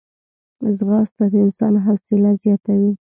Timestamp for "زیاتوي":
2.43-2.91